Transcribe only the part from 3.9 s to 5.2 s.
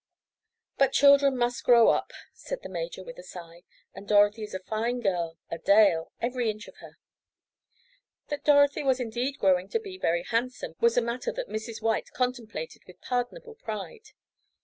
"and Dorothy is a fine